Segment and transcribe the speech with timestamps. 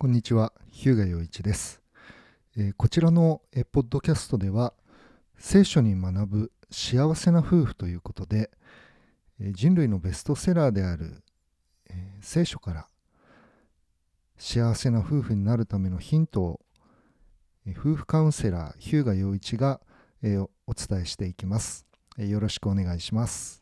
[0.00, 1.82] こんにちは、日向洋一です。
[2.56, 4.72] えーこちらの、えーポッドキャストでは、
[5.36, 8.50] 聖書に学ぶ幸せな夫婦ということで、
[9.38, 11.22] えー人類のベストセラーである、
[11.90, 12.88] え聖書から
[14.38, 16.60] 幸せな夫婦になるためのヒントを、
[17.66, 19.82] え夫婦カウンセラー、日向洋一が、
[20.22, 21.84] えお伝えしていきます、
[22.16, 23.59] えよろしくお願いします。